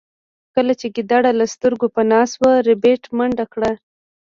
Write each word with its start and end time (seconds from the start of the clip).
کله 0.55 0.73
چې 0.79 0.87
ګیدړ 0.95 1.23
له 1.39 1.45
سترګو 1.53 1.87
پناه 1.95 2.25
شو 2.31 2.47
ربیټ 2.67 3.03
منډه 3.17 3.45
کړه 3.53 3.71